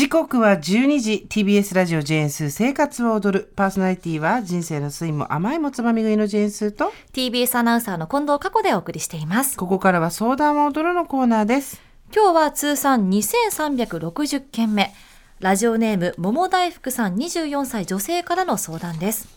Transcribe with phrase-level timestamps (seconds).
[0.00, 3.52] 時刻は12時 TBS ラジオジェーンスー生活を踊る。
[3.54, 6.90] パーソナリティは人生の酸いも甘いもつまみ食いのジェーンスーと。
[7.12, 9.58] TBS アナウンサーの近藤佳子でお送りしています。
[9.58, 11.82] ここからは相談を踊るのコーナーです。
[12.16, 14.90] 今日は通算2360件目。
[15.38, 19.28] ラジオネーム桃大福さん24歳女性からの相談です。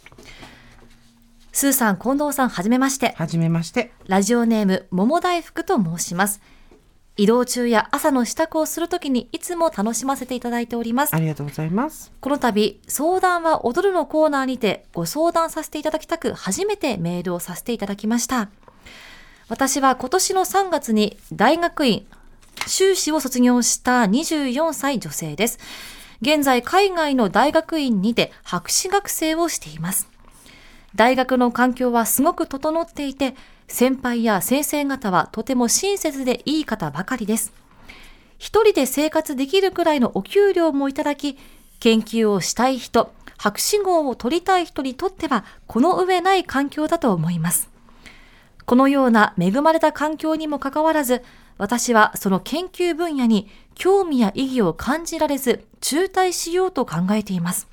[1.51, 3.15] スーさん近藤さんはじめまして。
[3.17, 3.91] はじめまして。
[4.07, 6.39] ラジオネーム桃大福と申します
[7.15, 11.19] 移動中や朝の支度をするときにいつも楽しませていただいておりますあ。
[11.19, 18.49] りがとうございますこの度、相談は踊るのコーナーにてご相談させていただきたく初めてメールをさせていただきました。
[19.47, 22.07] 私は今年の3月に大学院
[22.65, 25.59] 修士を卒業した24歳女性です。
[26.21, 30.12] 現在海外の大学院にて博士学生をしています。
[30.95, 33.35] 大学の環境はすごく整っていて、
[33.67, 37.53] 先輩や先生方はとても親切でいい方ばかりです。
[38.37, 41.37] 一人で生活できるくらいのお給料もいただき、
[41.79, 47.69] 研究をしたい人、博士号を取りたい人にとっては、この上ない環境だと思います。
[48.65, 51.23] このような恵まれた環境にもかかわらず、
[51.57, 57.67] 私はその研究分野に興味や意義を感じられず、中退しようと考えています。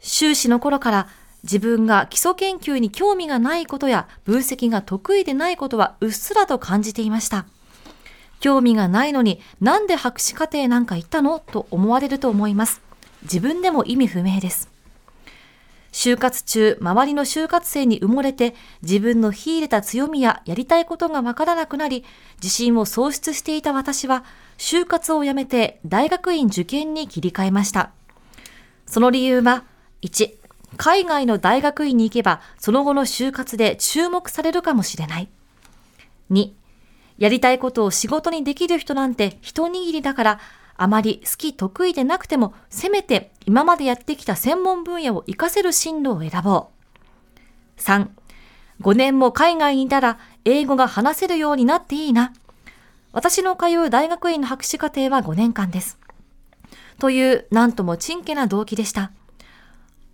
[0.00, 1.08] 修士の頃から
[1.44, 7.46] 自分が基礎研究に興味がないことや分析が得意でないことはうっすらと感じていました。
[8.40, 11.38] 興味がないのになんで博士課程なんか行ったの？
[11.40, 12.80] と思われると思います。
[13.22, 14.68] 自分でも意味不明です。
[15.90, 22.04] 就活中、周りの就活生に埋もれて自分の秀でた強みややりたいことがわからなくなり、
[22.36, 24.22] 自信を喪失していた私は、
[24.58, 27.90] 就活をやめて大学院受験に切り替えました。
[28.86, 29.64] その理由は、
[30.02, 30.37] 1、
[30.76, 35.28] 海外の大学院に行けば、その後の就活で注目されるかもしれない。
[36.30, 36.50] 2、
[37.18, 40.40] やりたいことを仕事にできる人なんて一握りだから、
[40.76, 46.68] あまり好き得意でなくても、せめて今までやってきた専門分野を活かせる進路を選ぼ
[47.76, 47.80] う。
[47.80, 48.08] 3、
[48.80, 52.32] 5年も海外にいたら英語が話せるようになっていいな。
[53.12, 55.98] 私の通う大学院の博士課程は5年間です。
[57.00, 59.10] という、なんとも珍家な動機でした。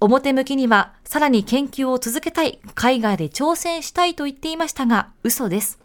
[0.00, 5.78] 表向きには、さらに研究を続けたい、海外で挑戦したいと言っていましたが、嘘です。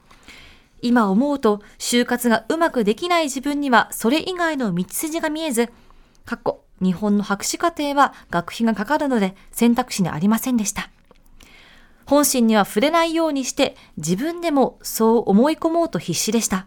[0.81, 5.71] 今思うと、就活がうまくできない自分には、それ以外の道筋が見えず、
[6.25, 10.89] 過去、日本の博士課程は学費がかかるので選択肢にありませんでした。
[12.05, 16.65] 本心には触れないようにして、自分でもそう思い込もうと必死でした。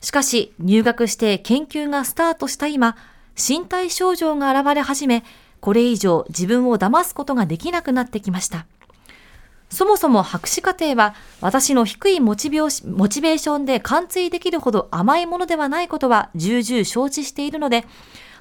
[0.00, 2.96] しかし、入学して研究がスタートした今、
[3.36, 5.22] 身体症状が現れ始め、
[5.60, 8.66] これ以上自分を騙すことができなくなってきました。
[9.70, 17.84] そもそも博士課程は私の低いモチベーモチベーションで貫通できるほど甘いものではないことは重々承知しているので、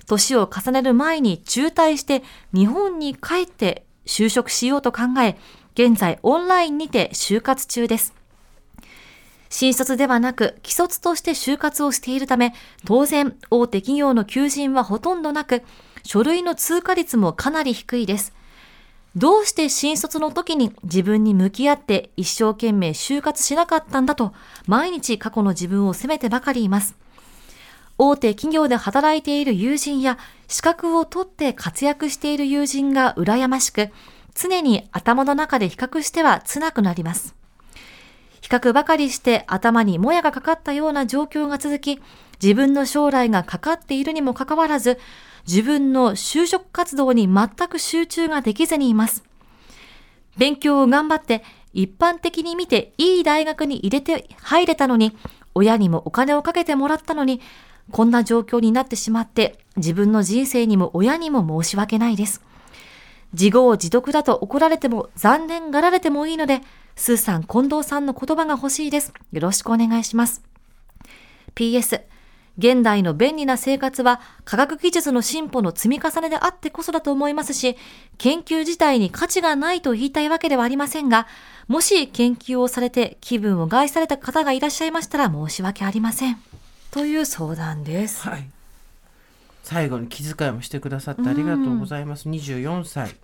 [0.05, 2.23] 年を重ねる前に中退して
[2.53, 5.37] 日本に帰って就職しようと考え、
[5.73, 8.13] 現在オンラインにて就活中です。
[9.49, 12.53] 新卒ではなく、既卒として就活をしているため、
[12.85, 15.63] 当然、大手企業の求人はほとんどなく、
[16.07, 18.31] 書類の通過率もかなり低いです。
[19.17, 24.31] どうして新卒の時に自分に向き合って一生懸命就活しなかったんだと、
[24.67, 26.95] 毎日過去の自分を責めてばかりいます。
[27.97, 33.89] 大手企業で働いている友人や資格を取って活躍している友人が羨ましく、
[34.33, 37.35] 常に頭の中で比較しては辛くなります。
[38.39, 41.99] 比較ばかりして頭にもやがかかったような状況が続き、
[42.41, 44.99] 自分の将来がかかっているにもかかわらず、
[45.47, 49.23] 自分の就職活動に全く集中ができずにいます。
[50.37, 51.43] 勉強を頑張って
[51.73, 55.15] 一般的に見ていい大学に入れて入れたのに、
[55.55, 57.41] 親にもお金をかけてもらったのに、
[57.91, 62.41] こんな状況になってしまって自分の人生にも親にも申し訳ないです。
[63.33, 66.61] 自業自得だと怒られても残念がられてもいいので、
[66.95, 69.13] スーさん、近藤さんの言葉が欲しいです。
[69.31, 70.43] よろしくお願いします。
[71.55, 72.01] PS、
[72.57, 77.77] 現代の便利な生活は科学技術の進歩の積み重ねであってこそだと思いますし、
[78.17, 81.27] 研究自体に価値がないと言いたいわけではありませんが、
[81.67, 86.37] もし研究をされて気分を害された方がいらっしゃいましたら申し訳ありません。
[86.89, 88.27] という相談です。
[88.27, 88.49] はい
[89.63, 92.29] 最後に気遣いもしてくださってありがとうございます。
[92.29, 93.17] 24歳。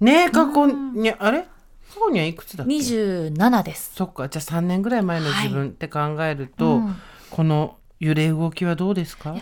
[0.00, 1.42] ねえ、過去に、あれ？
[1.42, 3.92] 過去にはいくつだっけ？27です。
[3.94, 6.96] そっか、じゃあ3年ぐらい前の自分って考えると、うん
[7.30, 9.36] この揺れ動きはどうですか？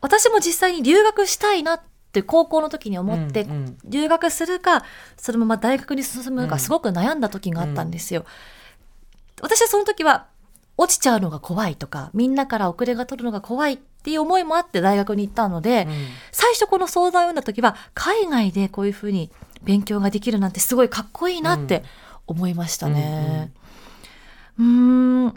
[0.00, 1.80] 私も実際に留学したいなっ
[2.12, 3.78] て高校の時に思って、うんうん。
[3.84, 4.84] 留学するか
[5.16, 6.48] そのまま大学に進むうん。
[6.48, 8.24] かすごく悩んだ時があったんですよ。
[9.40, 10.26] 私はその時は
[10.76, 16.06] 落ちちゃうのが怖いとかみんなから遅れが取るのが怖いっていう思いもあって大学に行ったので、うん。
[16.32, 19.30] 最初この相談を読んだ時は海外でこういうふうに
[19.62, 21.84] 勉強ができるなんてすごいかっこいいなって
[22.26, 23.52] 思いましたね。
[24.58, 25.34] うーん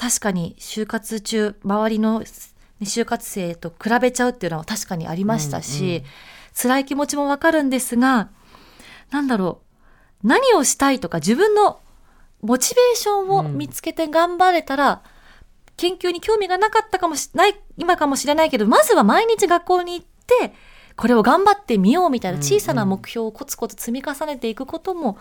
[0.00, 2.26] 確かに就活中周りのね
[2.82, 6.04] 就活生と比べちゃうっていうのは確かにありましたし、うんうん。
[6.54, 8.30] 辛い気持ちもわかるんですが
[9.10, 9.60] なんだろ
[10.24, 11.80] う何をしたいとか自分の
[12.40, 15.02] モチベーションを見つけて頑張れたら、
[15.76, 20.06] 研究に興味がなかったかもしない今かもしれないけどまずは毎日学校に行っ
[20.40, 20.54] て
[20.96, 25.18] これを頑張ってみようみたいな小さな目標をコツコツ積み重ねていくことも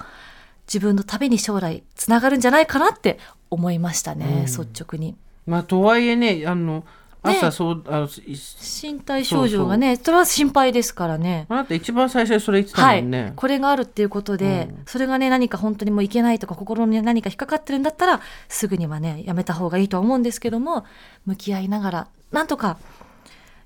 [0.67, 3.19] 自分のために将来つながるんじゃないかなって
[3.49, 4.45] 思いましたね、うん。
[4.45, 5.15] 率直に。
[5.45, 6.83] まあとはいえねあの
[7.21, 8.37] 朝ねそう、あのい
[8.81, 11.47] 身体症状がねそれは心配ですからね。
[11.49, 14.83] あなた一番最初にそれ言ってたはいもんね、、これがあるっていうことで、うん。
[14.85, 20.85] それがね何か本当にもういけないとか心に何か引っかかってるんだったらすぐにはねやめた方がいいとは思うんですけども
[21.25, 22.77] 向き合いながらなんとか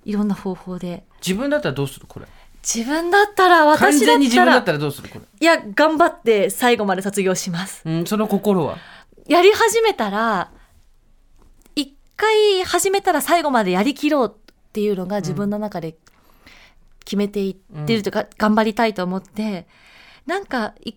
[0.06, 1.04] いろんな方法で。
[1.26, 2.08] 自分だったらどうする？
[2.08, 2.26] これ。
[2.64, 5.10] 自分だったら完私だ全に自分だったらったらどうする？
[5.10, 7.84] これ、いや頑張って最後まで卒業します。
[7.86, 8.78] うん、その心は？
[9.28, 10.52] やり始めたら
[11.76, 15.96] 一回始めたら最後までやりきろうっていうのが自分の中で
[17.06, 19.68] 決めていってるというか、頑張りたいと思って
[20.26, 20.96] なんかい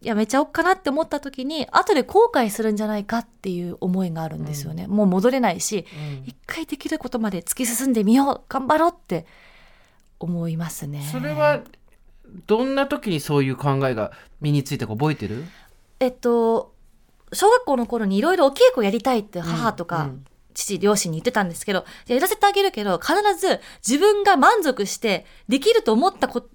[0.00, 5.86] やめちゃおうかなって思った時に後で後悔するんじゃないかっていう思いがあるんですよね、もう戻れないし
[6.26, 9.26] 一回できることまで突き進んでみよう頑張ろうって
[10.18, 11.08] 思いますね。
[11.12, 11.62] それは
[12.46, 15.44] どんな時にそういう考えが身についたか覚えてる？
[16.00, 16.71] えっと
[17.32, 20.24] 小学校の頃にいろいろお稽古やりたいって母とか、うん
[20.54, 26.46] 父両親に言ってたんですけどやらせてあげるけど必ず自分が満足してできると思ったこ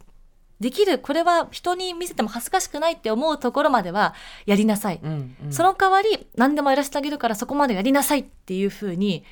[0.59, 4.15] できるこれは人に見せても恥ずかしくないって思うところまでは
[4.45, 5.53] やりなさい、うんうん。
[5.53, 9.23] その代わり何でもやらせてあげるからそこまでやりなさいっていうふうに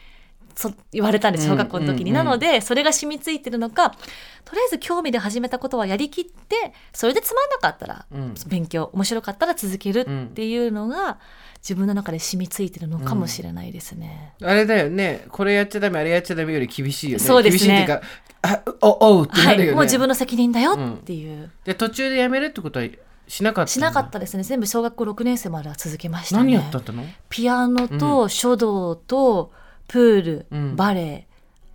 [0.56, 2.22] そ言われたんです小学校の時に、うんうん。
[2.22, 8.34] うんなのでそれが染みついてるのかとりあえず興味で始めたことはやりきってそれでつまんなかったらうん。
[8.48, 11.20] 勉強面白かったら続けるっていうのが
[11.58, 14.34] 自分の中で染みついてるのかもしれないですね。
[14.42, 15.26] あれだよね。
[15.30, 17.24] これやっちゃダメあれやっちゃダメより厳しいよね。
[17.24, 17.76] そうですね。
[17.76, 18.08] 厳しいっていうか
[18.44, 22.88] あおおうってなるよね、はい、もう自分の責任だよっていう、で途中でやめるってことは
[23.28, 24.44] しなかったしなかったですね。
[24.44, 26.44] 全部小学校6年生までは続けましたね。
[26.44, 27.04] 何やったったの？
[27.30, 29.52] ピアノと書道と
[29.88, 30.76] プール、うん。
[30.76, 31.28] バレエ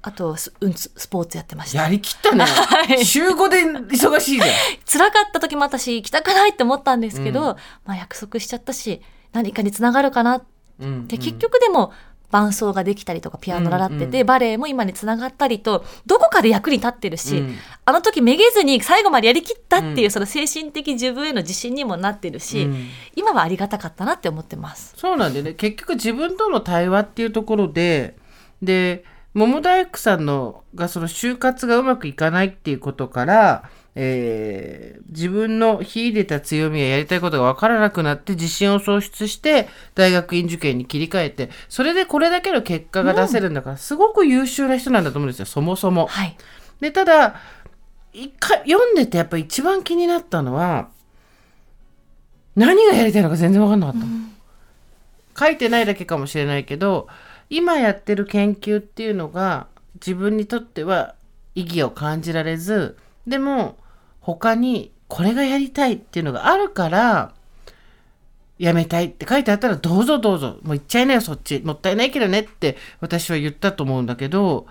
[0.03, 1.83] あとス,、うん、ススポーツやってました。
[1.83, 3.05] やりきったね、 はい。
[3.05, 3.63] 週5で
[3.95, 4.49] 忙しいじゃん。
[4.91, 7.57] 辛かった時もあったし行きたくないって思ったんですけど、うん。
[7.85, 9.03] まあ約束しちゃったし
[9.33, 10.45] 何かにつながるかなっ
[10.81, 11.07] うん。
[11.07, 11.93] で結局でも
[12.31, 17.57] 伴奏ができたりとかピアノ習ってて、うんバレエも今につながったりとどこかで役に立ってるし、うん。
[17.85, 20.11] あの時めげずに最後までやりきったっていう、うん。
[20.11, 22.89] その精神的自分への自信にもなってるし、うん。
[23.17, 24.95] 今はありがたかったなって思ってます。
[24.97, 25.55] そうなんでね。
[25.55, 28.17] 結局自分との対話っていうところで
[28.63, 29.05] で
[29.35, 46.07] 桃大工さんのがその就活がうまくいかないっていうことから、えー自分の秀でた強みややりたいことが分からなくなって自信を喪失して大学院受験に切り替えてそれでこれだけの結果が出せるんだから、すごく優秀な人なんだと思うんですよそもそも。
[46.07, 46.37] はい。
[46.81, 47.41] でただ
[48.13, 50.89] 一回読んでてやっぱ一番気になったのは
[52.57, 54.01] 何がやりたいのか全然分かんなかっ
[55.35, 57.09] た、書いてないだけかもしれないけど
[57.49, 61.15] 今やってる研究っていうのが自分にとっては
[61.55, 63.77] 意義を感じられずでも
[64.21, 67.33] 他にこれがやりたいっていうのがあるから
[68.59, 70.59] やめたいって書いてあったらどうぞどうぞ。
[70.63, 71.61] もう行っちゃいなよそっち。
[71.61, 74.67] もったいないけどねって私は言ったと思うんだけど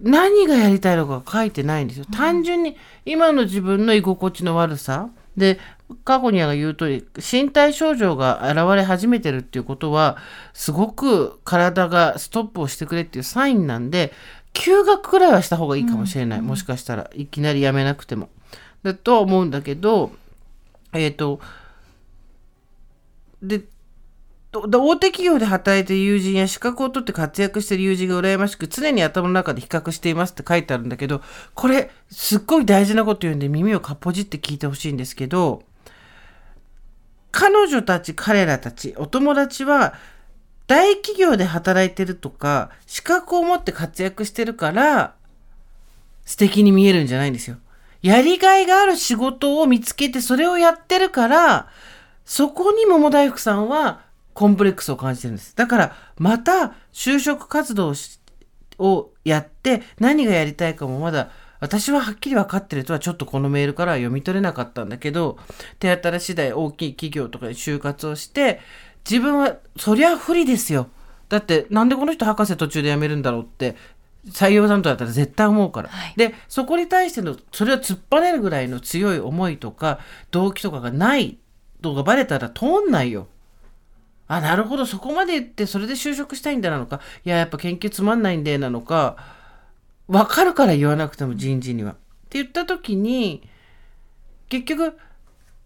[0.00, 2.06] 何がやりたいのか書いてないんですよ。
[2.12, 5.10] 単純に今の自分の居心地の悪さ。
[5.36, 5.58] で
[6.04, 10.16] 過去には言う通り身体症状が現れ始めてるっていうことは
[10.52, 14.12] すごく体がストップをしてくれっていうサインなんで
[14.52, 17.10] 休学くらいはした方がいいかもしれない、もしかしたら。
[17.14, 18.28] いきなりやめなくても。
[18.82, 20.12] だとは思うんだけど
[20.92, 21.40] えっ、と
[23.42, 23.64] で
[24.50, 31.22] とで大手企業で働いて友人や資格を取って活躍している友人が羨ましく常に頭の中で比較していますって書いてあるんだけど
[31.54, 35.62] これすっごい大事なこと言うんで耳をかっぽじって聞いてほしいんですけど
[37.30, 39.94] 彼女たち彼らたちお友達は
[40.66, 45.14] 大企業で働いてるとか、資格を持って活躍してるから、
[46.24, 47.56] 素敵に見えるんじゃないんですよ。
[48.00, 51.68] やりがいがある仕事を見つけてそれをやってるから、
[52.24, 54.02] そこに桃大福さんは
[54.34, 55.54] コンプレックスを感じてるんです。
[55.56, 57.94] だから、また就職活動
[58.78, 65.38] をやって何がやりたいかもまだ私ははっきり分かってるとはちょっとこのメールからは読み取れなかったんだけど
[65.78, 68.60] 手当たり次第大きい企業とかで就活をして
[69.08, 70.88] 自分はそりゃ不利ですよ。
[71.28, 73.76] だってなんでこの人博士途中で辞めるんだろうって
[74.28, 76.14] 採用担当だったら絶対思うから、はい。
[76.16, 79.98] でそこに対してのそれを突っぱねるぐらいの強い思いとか
[80.30, 81.38] 動機とかがない
[81.82, 83.28] のがバレたら通んないよ。
[84.28, 89.16] あ、なるほど、そこまで言って、それで就職したいんだなのか、いや、やっぱ研究つまんないんでなのか、
[90.08, 91.92] わかるから言わなくても人事には。
[91.92, 91.94] っ
[92.30, 93.42] て言った時に、
[94.48, 94.96] 結局、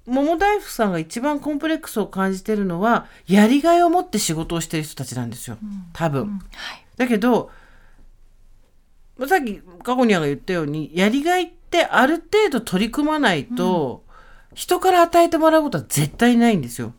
[0.07, 5.59] 桃大福さんが一番コンプレックスを感じてるのは、やりがいを持って仕事をしてる人たちなんですよ。
[5.93, 6.39] 多分。
[6.55, 6.87] はい。
[6.97, 7.51] だけど、
[9.19, 14.05] まあさっき過去にが言ったように、やりがいってある程度取り組まないと、
[14.55, 16.95] 人から与えてもらうことは絶対ないんですよ。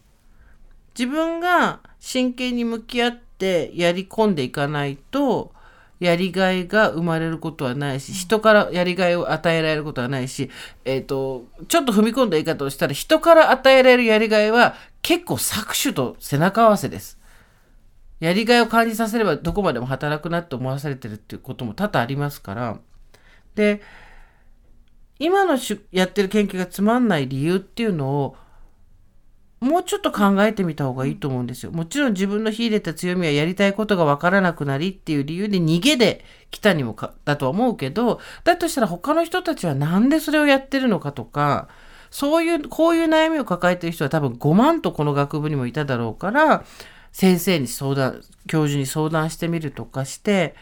[0.98, 5.54] 自分が真剣に向き合ってやり込んでいかないと、
[6.00, 10.50] やりがいが生まれることはないし、人からやりがいを与えられることはないし、
[10.86, 17.20] えっ、と、ちょっと踏み込んだ言い方をしたら、人から与えられるやりがいは結構搾取と背中合わせです。
[18.20, 22.80] やりがいを感じさせればどこまでも働くなって思わされてるっていうことも多々ありますから。
[23.56, 23.82] で、
[25.20, 28.36] 今のしやってる研究がつまんない理由っていうのを
[29.60, 31.72] もうちょっと考えてみた方がいいと思うんですよ。
[31.72, 41.70] もちろん自分の秀でた強みはやりたいことがわからなくなりっていう理由で逃げで来たにもかだとは思うけど、だとしたら他の人たちはなんでそれをやってるのかとか、
[42.12, 46.64] そういう、こういう悩みを抱えてる人は多分5万とこの学部にもいただろうから、
[47.12, 50.56] 先生に相談、教授に相談してみるとかして、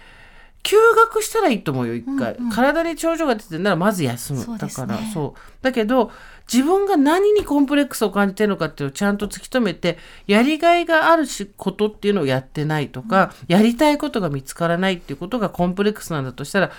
[0.66, 2.36] 休学したらいいと思うよ、一回。
[2.52, 4.40] 体に症状が出てるならまず休む。
[4.40, 5.40] ねだから、そう。
[5.62, 6.12] だけど、
[6.52, 16.72] 自分が何にコンプレックスを感じてるのかっていうのをちゃんと突き止めて、やりがいがあるしことっていうのをやってないとか、やりたいことが見つからないっていうことがコンプレックスなんだとしたら、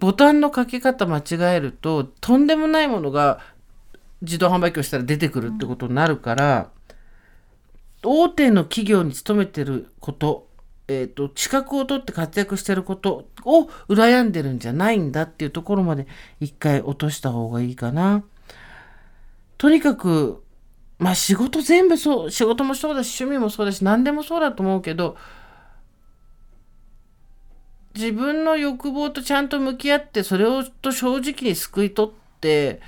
[0.00, 3.38] ボタンのかけ方間違えると、とんでもないものが
[4.22, 6.70] 自動販売機をしたら出てくるってことになるから、
[8.02, 10.48] 大手の企業に勤めてること、
[10.86, 16.06] えっ、と、資格を取って活躍してることを羨んでるんじゃないんだっていうところまで
[16.40, 18.22] 一回落とした方がいいかな。
[19.56, 20.42] とにかく、
[20.98, 25.16] まあ仕事全部そう、仕事もそうだし、趣味もそうだし、何でもそうだと思うけど、
[27.94, 32.80] 自分の欲望とちゃんと向き合って、それをと正直に救い取って、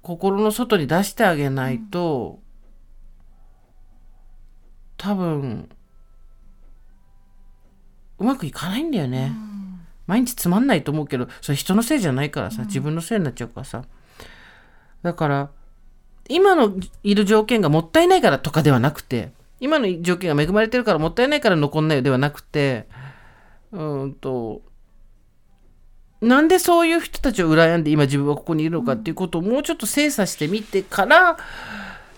[0.00, 2.38] 心の外に出してあげないと、
[4.96, 5.68] 多分、
[8.18, 9.32] うまくいかないんだよね。
[10.06, 13.84] 毎日つまんないと思うけど、それ人のせいじゃないからさ、自分のせいになっちゃうからさ。
[15.02, 15.50] だから、
[16.28, 22.86] 今のいる条件がもったいないからとかではなくて、今の条件が恵まれてるからもったいないから残んないよではなくて、
[23.72, 24.62] うーんと、
[26.20, 31.36] なんでそういう人たちを羨んで今自分はここにいるのかっていうことをもうちょっと精査してみてから、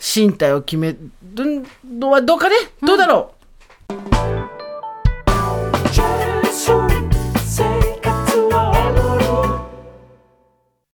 [0.01, 0.97] 身体を決め
[1.35, 2.55] るのはどうかね？
[2.83, 3.35] どうだろ